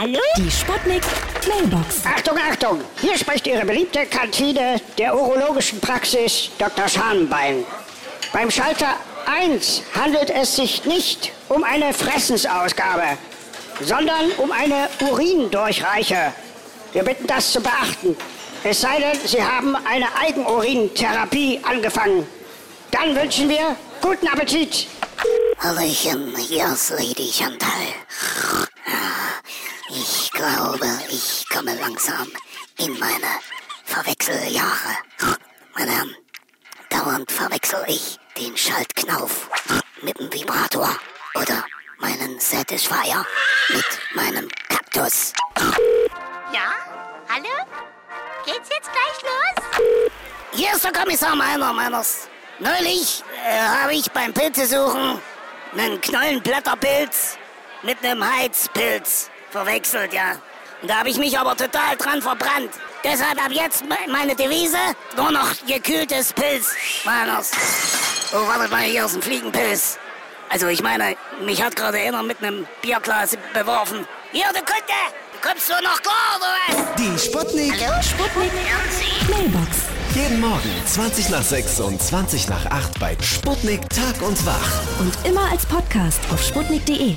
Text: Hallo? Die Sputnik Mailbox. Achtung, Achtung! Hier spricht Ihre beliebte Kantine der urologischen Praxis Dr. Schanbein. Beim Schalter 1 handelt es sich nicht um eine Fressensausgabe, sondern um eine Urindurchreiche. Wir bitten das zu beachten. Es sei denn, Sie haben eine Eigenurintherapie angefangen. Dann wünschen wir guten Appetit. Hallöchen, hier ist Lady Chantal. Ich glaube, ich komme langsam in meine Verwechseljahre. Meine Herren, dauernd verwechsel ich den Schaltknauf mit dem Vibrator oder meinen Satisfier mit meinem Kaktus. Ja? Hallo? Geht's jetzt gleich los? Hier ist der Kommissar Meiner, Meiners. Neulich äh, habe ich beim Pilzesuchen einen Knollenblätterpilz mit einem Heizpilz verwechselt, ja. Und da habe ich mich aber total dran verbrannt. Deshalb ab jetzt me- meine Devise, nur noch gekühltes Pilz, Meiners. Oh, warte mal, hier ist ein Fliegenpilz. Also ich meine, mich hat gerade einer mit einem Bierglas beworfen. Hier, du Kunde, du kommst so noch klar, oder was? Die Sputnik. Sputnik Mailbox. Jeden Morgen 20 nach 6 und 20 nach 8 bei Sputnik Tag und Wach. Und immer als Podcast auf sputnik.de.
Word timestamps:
Hallo? 0.00 0.20
Die 0.36 0.48
Sputnik 0.48 1.02
Mailbox. 1.48 2.04
Achtung, 2.04 2.38
Achtung! 2.38 2.80
Hier 3.00 3.18
spricht 3.18 3.48
Ihre 3.48 3.64
beliebte 3.64 4.06
Kantine 4.06 4.80
der 4.96 5.12
urologischen 5.12 5.80
Praxis 5.80 6.50
Dr. 6.56 6.86
Schanbein. 6.86 7.64
Beim 8.32 8.48
Schalter 8.48 8.94
1 9.26 9.82
handelt 9.96 10.30
es 10.30 10.54
sich 10.54 10.84
nicht 10.84 11.32
um 11.48 11.64
eine 11.64 11.92
Fressensausgabe, 11.92 13.18
sondern 13.80 14.30
um 14.36 14.52
eine 14.52 14.88
Urindurchreiche. 15.00 16.32
Wir 16.92 17.02
bitten 17.02 17.26
das 17.26 17.50
zu 17.50 17.60
beachten. 17.60 18.16
Es 18.62 18.80
sei 18.80 19.00
denn, 19.00 19.18
Sie 19.26 19.42
haben 19.42 19.74
eine 19.74 20.06
Eigenurintherapie 20.16 21.58
angefangen. 21.64 22.24
Dann 22.92 23.16
wünschen 23.16 23.48
wir 23.48 23.74
guten 24.00 24.28
Appetit. 24.28 24.86
Hallöchen, 25.58 26.36
hier 26.36 26.66
ist 26.66 26.90
Lady 26.90 27.32
Chantal. 27.32 28.77
Ich 29.90 30.30
glaube, 30.32 30.86
ich 31.08 31.48
komme 31.48 31.74
langsam 31.76 32.30
in 32.76 32.98
meine 32.98 33.40
Verwechseljahre. 33.84 34.98
Meine 35.74 35.90
Herren, 35.90 36.16
dauernd 36.90 37.32
verwechsel 37.32 37.82
ich 37.86 38.18
den 38.36 38.54
Schaltknauf 38.54 39.48
mit 40.02 40.18
dem 40.18 40.30
Vibrator 40.30 40.90
oder 41.34 41.64
meinen 42.00 42.38
Satisfier 42.38 43.24
mit 43.70 43.84
meinem 44.14 44.48
Kaktus. 44.68 45.32
Ja? 46.52 46.74
Hallo? 47.30 47.48
Geht's 48.44 48.68
jetzt 48.68 48.90
gleich 48.92 49.22
los? 49.22 50.18
Hier 50.52 50.72
ist 50.74 50.84
der 50.84 50.92
Kommissar 50.92 51.34
Meiner, 51.34 51.72
Meiners. 51.72 52.28
Neulich 52.58 53.24
äh, 53.46 53.58
habe 53.58 53.94
ich 53.94 54.10
beim 54.10 54.34
Pilzesuchen 54.34 55.18
einen 55.74 55.98
Knollenblätterpilz 55.98 57.38
mit 57.82 58.04
einem 58.04 58.22
Heizpilz 58.22 59.30
verwechselt, 59.50 60.12
ja. 60.12 60.32
Und 60.82 60.88
da 60.88 60.98
habe 60.98 61.10
ich 61.10 61.18
mich 61.18 61.36
aber 61.38 61.56
total 61.56 61.96
dran 61.96 62.22
verbrannt. 62.22 62.70
Deshalb 63.04 63.42
ab 63.44 63.50
jetzt 63.50 63.84
me- 63.84 63.96
meine 64.12 64.34
Devise, 64.36 64.76
nur 65.16 65.30
noch 65.32 65.48
gekühltes 65.66 66.32
Pilz, 66.32 66.70
Meiners. 67.04 67.50
Oh, 68.32 68.46
warte 68.46 68.68
mal, 68.70 68.82
hier 68.82 69.04
ist 69.06 69.14
ein 69.16 69.22
Fliegenpilz. 69.22 69.98
Also 70.50 70.68
ich 70.68 70.82
meine, 70.82 71.16
mich 71.44 71.62
hat 71.62 71.76
gerade 71.76 71.98
einer 71.98 72.22
mit 72.22 72.42
einem 72.42 72.66
Bierglas 72.82 73.36
beworfen. 73.52 74.06
Hier, 74.32 74.46
du 74.48 74.60
Kunde, 74.60 74.94
du 75.32 75.48
kommst 75.48 75.66
so 75.66 75.74
noch 75.82 76.00
klar, 76.02 76.36
oder 76.38 76.78
was? 76.78 76.94
Die 76.96 77.18
Sputnik. 77.18 77.74
Sputnik 78.02 78.52
Mailbox. 79.28 79.76
Jeden 80.14 80.40
Morgen 80.40 80.82
20 80.86 81.28
nach 81.30 81.42
6 81.42 81.80
und 81.80 82.02
20 82.02 82.48
nach 82.48 82.66
8 82.66 82.98
bei 82.98 83.16
Sputnik 83.22 83.80
Tag 83.90 84.20
und 84.22 84.44
Wach. 84.46 84.82
Und 85.00 85.12
immer 85.26 85.50
als 85.50 85.66
Podcast 85.66 86.20
auf 86.32 86.42
sputnik.de. 86.42 87.16